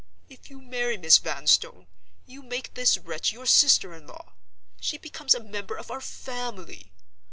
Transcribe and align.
If 0.29 0.49
you 0.49 0.59
marry 0.63 0.97
Miss 0.97 1.19
Vanstone, 1.19 1.85
you 2.25 2.41
make 2.41 2.73
this 2.73 2.97
wretch 2.97 3.31
your 3.31 3.45
sister 3.45 3.93
in 3.93 4.07
law. 4.07 4.33
She 4.79 4.97
becomes 4.97 5.35
a 5.35 5.43
member 5.43 5.75
of 5.77 5.91
our 5.91 6.01
family. 6.01 6.91